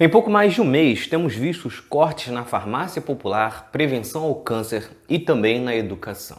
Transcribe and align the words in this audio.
Em 0.00 0.08
pouco 0.08 0.30
mais 0.30 0.54
de 0.54 0.60
um 0.60 0.64
mês, 0.64 1.08
temos 1.08 1.34
visto 1.34 1.66
os 1.66 1.80
cortes 1.80 2.32
na 2.32 2.44
farmácia 2.44 3.02
popular, 3.02 3.68
prevenção 3.72 4.22
ao 4.22 4.36
câncer 4.36 4.88
e 5.08 5.18
também 5.18 5.60
na 5.60 5.74
educação. 5.74 6.38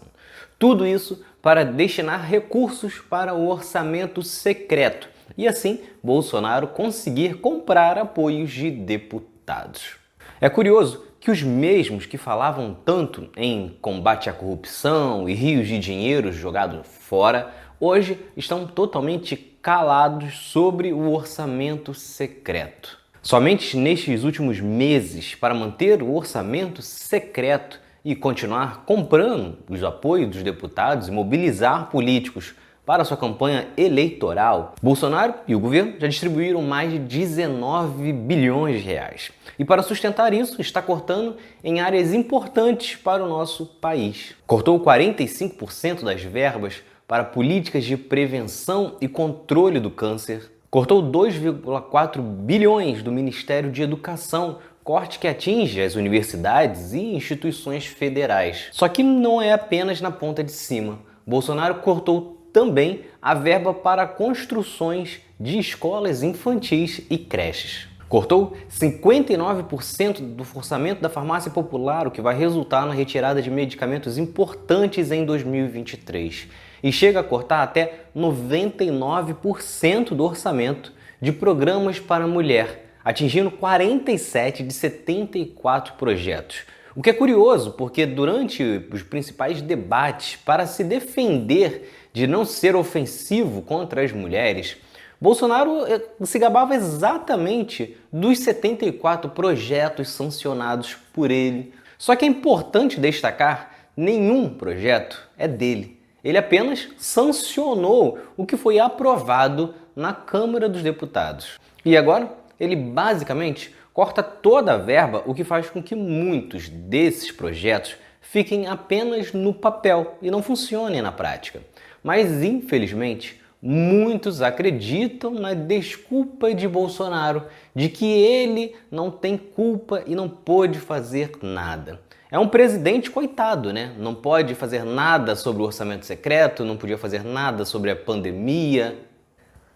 Tudo 0.57 0.87
isso 0.87 1.21
para 1.41 1.65
destinar 1.65 2.25
recursos 2.25 2.99
para 2.99 3.33
o 3.33 3.49
orçamento 3.49 4.23
secreto 4.23 5.09
e 5.37 5.45
assim 5.45 5.81
Bolsonaro 6.01 6.67
conseguir 6.67 7.41
comprar 7.41 7.97
apoios 7.97 8.49
de 8.49 8.71
deputados. 8.71 9.97
É 10.39 10.47
curioso 10.49 11.03
que 11.19 11.29
os 11.29 11.43
mesmos 11.43 12.05
que 12.05 12.17
falavam 12.17 12.73
tanto 12.85 13.29
em 13.35 13.77
combate 13.81 14.29
à 14.29 14.33
corrupção 14.33 15.27
e 15.27 15.33
rios 15.33 15.67
de 15.67 15.77
dinheiro 15.79 16.31
jogados 16.31 16.87
fora, 16.87 17.53
hoje 17.77 18.17
estão 18.37 18.65
totalmente 18.65 19.35
calados 19.35 20.33
sobre 20.49 20.93
o 20.93 21.11
orçamento 21.11 21.93
secreto. 21.93 22.98
Somente 23.21 23.75
nestes 23.75 24.23
últimos 24.23 24.61
meses, 24.61 25.35
para 25.35 25.53
manter 25.53 26.01
o 26.01 26.15
orçamento 26.15 26.81
secreto 26.81 27.79
e 28.03 28.15
continuar 28.15 28.85
comprando 28.85 29.57
os 29.69 29.83
apoios 29.83 30.29
dos 30.29 30.41
deputados 30.41 31.09
e 31.09 31.11
mobilizar 31.11 31.89
políticos 31.89 32.55
para 32.85 33.03
sua 33.03 33.17
campanha 33.17 33.67
eleitoral, 33.77 34.73
Bolsonaro 34.81 35.35
e 35.47 35.53
o 35.53 35.59
governo 35.59 35.93
já 35.99 36.07
distribuíram 36.07 36.61
mais 36.61 36.91
de 36.91 36.97
19 36.97 38.11
bilhões 38.13 38.81
de 38.81 38.87
reais. 38.87 39.31
E 39.59 39.65
para 39.65 39.83
sustentar 39.83 40.33
isso, 40.33 40.59
está 40.61 40.81
cortando 40.81 41.35
em 41.63 41.81
áreas 41.81 42.13
importantes 42.13 42.95
para 42.95 43.23
o 43.23 43.27
nosso 43.27 43.65
país. 43.65 44.33
Cortou 44.47 44.79
45% 44.79 46.03
das 46.03 46.23
verbas 46.23 46.81
para 47.05 47.25
políticas 47.25 47.83
de 47.83 47.97
prevenção 47.97 48.95
e 49.01 49.07
controle 49.07 49.79
do 49.79 49.91
câncer 49.91 50.49
Cortou 50.71 51.01
2,4 51.01 52.21
bilhões 52.21 53.01
do 53.01 53.11
Ministério 53.11 53.71
de 53.71 53.81
Educação, 53.81 54.59
corte 54.83 55.17
que 55.17 55.27
atinge 55.27 55.81
as 55.81 55.95
universidades 55.95 56.93
e 56.93 56.99
instituições 56.99 57.87
federais. 57.87 58.67
Só 58.71 58.87
que 58.87 59.01
não 59.01 59.41
é 59.41 59.51
apenas 59.51 59.99
na 59.99 60.11
ponta 60.11 60.43
de 60.43 60.51
cima. 60.51 60.99
Bolsonaro 61.25 61.75
cortou 61.75 62.47
também 62.53 63.01
a 63.19 63.33
verba 63.33 63.73
para 63.73 64.05
construções 64.05 65.19
de 65.39 65.57
escolas 65.57 66.21
infantis 66.21 67.01
e 67.09 67.17
creches. 67.17 67.87
Cortou 68.09 68.57
59% 68.71 70.19
do 70.19 70.43
orçamento 70.55 70.99
da 70.99 71.09
farmácia 71.09 71.51
popular, 71.51 72.07
o 72.07 72.11
que 72.11 72.21
vai 72.21 72.35
resultar 72.35 72.87
na 72.87 72.93
retirada 72.93 73.39
de 73.39 73.51
medicamentos 73.51 74.17
importantes 74.17 75.11
em 75.11 75.23
2023 75.23 76.47
e 76.81 76.91
chega 76.91 77.19
a 77.19 77.23
cortar 77.23 77.61
até 77.61 78.05
99% 78.17 80.15
do 80.15 80.23
orçamento 80.23 80.91
de 81.21 81.31
programas 81.31 81.99
para 81.99 82.25
mulher, 82.25 82.93
atingindo 83.05 83.51
47 83.51 84.63
de 84.63 84.73
74 84.73 85.93
projetos. 85.93 86.63
O 86.95 87.03
que 87.03 87.11
é 87.11 87.13
curioso, 87.13 87.73
porque 87.73 88.07
durante 88.07 88.87
os 88.91 89.03
principais 89.03 89.61
debates 89.61 90.35
para 90.35 90.65
se 90.65 90.83
defender 90.83 91.93
de 92.11 92.25
não 92.25 92.43
ser 92.43 92.75
ofensivo 92.75 93.61
contra 93.61 94.03
as 94.03 94.11
mulheres, 94.11 94.77
Bolsonaro 95.21 95.85
eh, 95.85 96.01
se 96.23 96.39
gabava 96.39 96.75
exatamente 96.75 97.97
dos 98.11 98.39
74 98.39 99.29
projetos 99.31 100.09
sancionados 100.09 100.95
por 101.13 101.29
ele. 101.29 101.73
Só 101.97 102.15
que 102.15 102.23
é 102.23 102.27
importante 102.27 102.99
destacar: 102.99 103.73
nenhum 103.97 104.49
projeto 104.49 105.29
é 105.37 105.47
dele. 105.47 105.99
Ele 106.23 106.37
apenas 106.37 106.87
sancionou 106.97 108.17
o 108.37 108.45
que 108.45 108.55
foi 108.55 108.79
aprovado 108.79 109.73
na 109.95 110.13
Câmara 110.13 110.69
dos 110.69 110.81
Deputados. 110.81 111.59
E 111.83 111.97
agora, 111.97 112.31
ele 112.59 112.75
basicamente 112.75 113.75
corta 113.93 114.23
toda 114.23 114.73
a 114.73 114.77
verba, 114.77 115.23
o 115.25 115.33
que 115.33 115.43
faz 115.43 115.69
com 115.69 115.83
que 115.83 115.95
muitos 115.95 116.69
desses 116.69 117.31
projetos 117.31 117.97
fiquem 118.21 118.67
apenas 118.67 119.33
no 119.33 119.53
papel 119.53 120.17
e 120.21 120.29
não 120.31 120.41
funcionem 120.41 121.01
na 121.01 121.11
prática. 121.11 121.61
Mas 122.03 122.43
infelizmente, 122.43 123.41
muitos 123.61 124.41
acreditam 124.41 125.31
na 125.31 125.53
desculpa 125.53 126.53
de 126.53 126.67
Bolsonaro 126.67 127.43
de 127.75 127.89
que 127.89 128.05
ele 128.05 128.75
não 128.89 129.11
tem 129.11 129.37
culpa 129.37 130.03
e 130.07 130.15
não 130.15 130.29
pôde 130.29 130.79
fazer 130.79 131.31
nada. 131.41 131.99
É 132.31 132.37
um 132.37 132.47
presidente 132.47 133.09
coitado, 133.09 133.73
né? 133.73 133.93
Não 133.97 134.13
pode 134.13 134.53
fazer 134.53 134.83
nada 134.83 135.35
sobre 135.35 135.61
o 135.61 135.65
orçamento 135.65 136.05
secreto, 136.05 136.63
não 136.63 136.77
podia 136.77 136.97
fazer 136.97 137.23
nada 137.23 137.65
sobre 137.65 137.89
a 137.89 137.95
pandemia, 137.95 138.95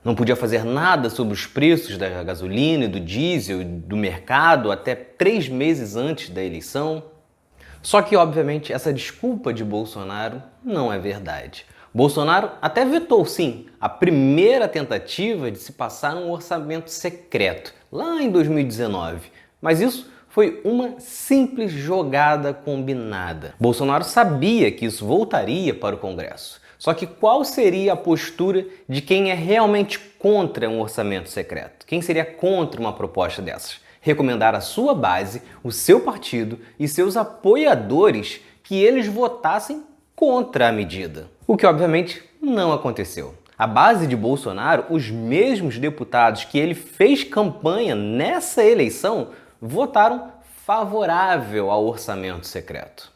não 0.04 0.14
podia 0.14 0.36
fazer 0.36 0.64
nada 0.64 1.10
sobre 1.10 1.34
os 1.34 1.48
preços 1.48 1.98
da 1.98 2.24
gasolina 2.24 2.88
do 2.88 3.00
diesel 3.00 3.64
do 3.64 3.98
mercado 3.98 4.72
até 4.72 4.94
três 4.94 5.50
meses 5.50 5.96
antes 5.96 6.30
da 6.30 6.44
eleição. 6.44 7.04
Só 7.82 8.02
que, 8.02 8.16
obviamente, 8.16 8.72
essa 8.72 8.94
desculpa 8.94 9.52
de 9.52 9.64
Bolsonaro 9.64 10.42
não 10.64 10.94
é 10.94 11.00
verdade. 11.00 11.66
Bolsonaro 11.94 12.50
até 12.60 12.84
vetou, 12.84 13.24
sim, 13.24 13.68
a 13.80 13.88
primeira 13.88 14.68
tentativa 14.68 15.52
de 15.52 15.60
se 15.60 15.74
passar 15.74 16.16
um 16.16 16.32
orçamento 16.32 16.90
secreto, 16.90 17.72
lá 17.92 18.20
em 18.20 18.32
2019. 18.32 19.32
Mas 19.62 19.80
isso 19.80 20.12
foi 20.28 20.60
uma 20.66 21.00
simples 21.00 21.72
jogada 21.72 22.52
combinada. 22.52 23.54
Bolsonaro 23.60 24.04
sabia 24.04 24.72
que 24.72 24.88
isso 24.88 25.06
voltaria 25.06 25.72
para 25.72 25.96
o 25.96 26.00
Congresso. 26.00 26.60
Só 26.80 26.96
que 26.96 27.06
qual 27.06 27.46
seria 27.46 27.94
a 27.94 27.96
postura 27.96 28.66
de 28.90 29.00
quem 29.00 29.30
é 29.30 29.36
realmente 29.36 30.00
contra 30.00 30.68
um 30.68 30.82
orçamento 30.82 31.30
secreto? 31.30 31.86
Quem 31.86 32.02
seria 32.02 32.26
contra 32.26 32.82
uma 32.82 32.94
proposta 32.94 33.40
dessas? 33.40 33.80
Recomendar 34.02 34.56
à 34.56 34.62
sua 34.62 34.96
base, 34.96 35.44
o 35.64 35.72
seu 35.72 36.02
partido 36.02 36.60
e 36.80 36.88
seus 36.88 37.16
apoiadores 37.16 38.42
que 38.64 38.82
eles 38.82 39.06
votassem 39.06 39.84
contra 40.16 40.70
a 40.70 40.72
medida. 40.72 41.28
O 41.48 41.58
que 41.58 41.66
obviamente 41.66 42.24
não 42.42 42.72
aconteceu. 42.72 43.36
A 43.58 43.68
base 43.68 44.08
de 44.08 44.16
Bolsonaro, 44.16 44.86
os 44.90 45.10
mesmos 45.10 45.78
deputados 45.78 46.44
que 46.44 46.58
ele 46.58 46.74
fez 46.74 47.24
campanha 47.24 47.96
nessa 47.96 48.64
eleição, 48.64 49.30
votaram 49.62 50.32
favorável 50.66 51.70
ao 51.70 51.86
orçamento 51.86 52.48
secreto. 52.48 53.12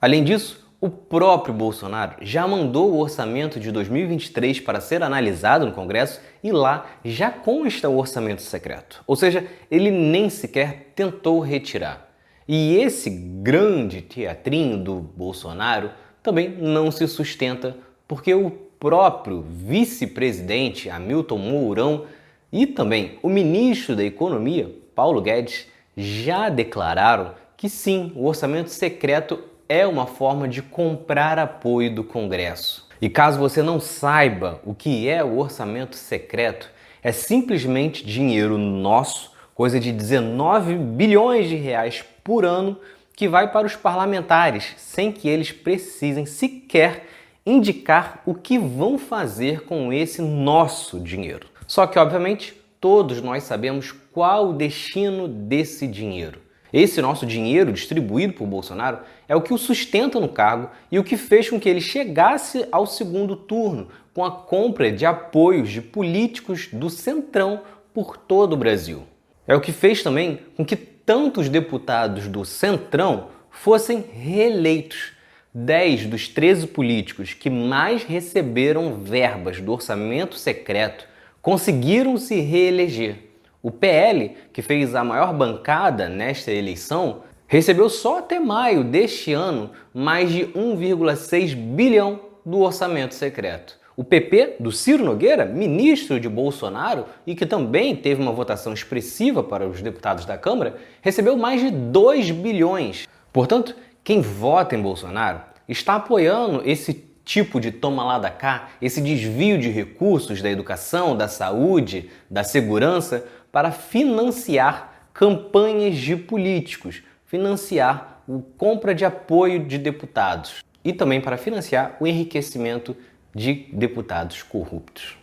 Além 0.00 0.22
disso, 0.22 0.68
o 0.80 0.88
próprio 0.88 1.52
Bolsonaro 1.52 2.14
já 2.22 2.48
mandou 2.48 2.90
o 2.90 2.98
orçamento 2.98 3.60
de 3.60 3.70
2023 3.70 4.60
para 4.60 4.80
ser 4.80 5.02
analisado 5.02 5.66
no 5.66 5.72
Congresso 5.72 6.20
e 6.42 6.50
lá 6.50 6.86
já 7.04 7.30
consta 7.30 7.88
o 7.88 7.98
orçamento 7.98 8.40
secreto. 8.40 9.02
Ou 9.06 9.14
seja, 9.14 9.44
ele 9.70 9.90
nem 9.90 10.30
sequer 10.30 10.92
tentou 10.94 11.40
retirar. 11.40 12.08
E 12.48 12.76
esse 12.76 13.10
grande 13.10 14.00
teatrinho 14.00 14.82
do 14.82 14.96
Bolsonaro 14.96 15.90
também 16.22 16.48
não 16.48 16.90
se 16.90 17.06
sustenta 17.08 17.76
porque 18.06 18.34
o 18.34 18.50
próprio 18.50 19.44
vice-presidente 19.48 20.88
Hamilton 20.88 21.38
Mourão 21.38 22.06
e 22.52 22.66
também 22.66 23.18
o 23.22 23.28
ministro 23.28 23.94
da 23.94 24.02
Economia, 24.02 24.74
Paulo 24.94 25.20
Guedes, 25.20 25.66
já 25.96 26.48
declararam 26.48 27.32
que 27.56 27.68
sim, 27.68 28.12
o 28.16 28.26
orçamento 28.26 28.70
secreto 28.70 29.38
é 29.68 29.86
uma 29.86 30.06
forma 30.06 30.48
de 30.48 30.62
comprar 30.62 31.38
apoio 31.38 31.94
do 31.94 32.02
Congresso. 32.02 32.88
E 33.00 33.08
caso 33.08 33.38
você 33.38 33.62
não 33.62 33.78
saiba 33.78 34.60
o 34.64 34.74
que 34.74 35.08
é 35.08 35.22
o 35.22 35.38
orçamento 35.38 35.94
secreto, 35.96 36.70
é 37.02 37.12
simplesmente 37.12 38.04
dinheiro 38.04 38.58
nosso, 38.58 39.30
coisa 39.54 39.78
de 39.78 39.92
19 39.92 40.74
bilhões 40.74 41.48
de 41.48 41.54
reais 41.54 42.04
por 42.24 42.44
ano, 42.44 42.76
que 43.20 43.28
vai 43.28 43.52
para 43.52 43.66
os 43.66 43.76
parlamentares, 43.76 44.72
sem 44.78 45.12
que 45.12 45.28
eles 45.28 45.52
precisem 45.52 46.24
sequer 46.24 47.06
indicar 47.44 48.22
o 48.24 48.32
que 48.32 48.58
vão 48.58 48.96
fazer 48.96 49.60
com 49.64 49.92
esse 49.92 50.22
nosso 50.22 50.98
dinheiro. 50.98 51.46
Só 51.66 51.86
que, 51.86 51.98
obviamente, 51.98 52.54
todos 52.80 53.20
nós 53.20 53.42
sabemos 53.42 53.92
qual 53.92 54.48
o 54.48 54.52
destino 54.54 55.28
desse 55.28 55.86
dinheiro. 55.86 56.40
Esse 56.72 57.02
nosso 57.02 57.26
dinheiro 57.26 57.74
distribuído 57.74 58.32
por 58.32 58.46
Bolsonaro 58.46 59.00
é 59.28 59.36
o 59.36 59.42
que 59.42 59.52
o 59.52 59.58
sustenta 59.58 60.18
no 60.18 60.30
cargo 60.30 60.70
e 60.90 60.98
o 60.98 61.04
que 61.04 61.18
fez 61.18 61.50
com 61.50 61.60
que 61.60 61.68
ele 61.68 61.82
chegasse 61.82 62.66
ao 62.72 62.86
segundo 62.86 63.36
turno 63.36 63.88
com 64.14 64.24
a 64.24 64.30
compra 64.30 64.90
de 64.90 65.04
apoios 65.04 65.68
de 65.68 65.82
políticos 65.82 66.68
do 66.72 66.88
Centrão 66.88 67.60
por 67.92 68.16
todo 68.16 68.54
o 68.54 68.56
Brasil. 68.56 69.02
É 69.46 69.54
o 69.54 69.60
que 69.60 69.72
fez 69.72 70.02
também 70.02 70.38
com 70.56 70.64
que 70.64 70.76
tantos 71.04 71.48
deputados 71.48 72.28
do 72.28 72.44
Centrão 72.44 73.28
fossem 73.50 74.04
reeleitos. 74.12 75.12
10 75.52 76.06
dos 76.06 76.28
13 76.28 76.68
políticos 76.68 77.34
que 77.34 77.50
mais 77.50 78.04
receberam 78.04 78.94
verbas 78.94 79.60
do 79.60 79.72
orçamento 79.72 80.36
secreto 80.36 81.08
conseguiram 81.42 82.16
se 82.16 82.40
reeleger. 82.40 83.16
O 83.60 83.70
PL, 83.70 84.36
que 84.52 84.62
fez 84.62 84.94
a 84.94 85.02
maior 85.02 85.34
bancada 85.34 86.08
nesta 86.08 86.52
eleição, 86.52 87.24
recebeu 87.48 87.88
só 87.88 88.20
até 88.20 88.38
maio 88.38 88.84
deste 88.84 89.32
ano 89.32 89.72
mais 89.92 90.30
de 90.30 90.46
1,6 90.46 91.54
bilhão 91.56 92.20
do 92.46 92.60
orçamento 92.60 93.14
secreto. 93.14 93.79
O 94.00 94.04
PP 94.04 94.56
do 94.58 94.72
Ciro 94.72 95.04
Nogueira, 95.04 95.44
ministro 95.44 96.18
de 96.18 96.26
Bolsonaro 96.26 97.04
e 97.26 97.34
que 97.34 97.44
também 97.44 97.94
teve 97.94 98.22
uma 98.22 98.32
votação 98.32 98.72
expressiva 98.72 99.44
para 99.44 99.68
os 99.68 99.82
deputados 99.82 100.24
da 100.24 100.38
Câmara, 100.38 100.78
recebeu 101.02 101.36
mais 101.36 101.60
de 101.60 101.70
2 101.70 102.30
bilhões. 102.30 103.06
Portanto, 103.30 103.76
quem 104.02 104.22
vota 104.22 104.74
em 104.74 104.80
Bolsonaro 104.80 105.42
está 105.68 105.96
apoiando 105.96 106.62
esse 106.64 106.94
tipo 107.26 107.60
de 107.60 107.70
toma 107.70 108.02
lá 108.02 108.18
da 108.18 108.30
cá, 108.30 108.70
esse 108.80 109.02
desvio 109.02 109.58
de 109.58 109.68
recursos 109.68 110.40
da 110.40 110.50
educação, 110.50 111.14
da 111.14 111.28
saúde, 111.28 112.08
da 112.30 112.42
segurança 112.42 113.26
para 113.52 113.70
financiar 113.70 115.10
campanhas 115.12 115.98
de 115.98 116.16
políticos, 116.16 117.02
financiar 117.26 118.22
a 118.26 118.38
compra 118.56 118.94
de 118.94 119.04
apoio 119.04 119.62
de 119.62 119.76
deputados 119.76 120.64
e 120.82 120.90
também 120.90 121.20
para 121.20 121.36
financiar 121.36 121.98
o 122.00 122.06
enriquecimento 122.06 122.96
de 123.34 123.68
deputados 123.72 124.42
corruptos. 124.42 125.19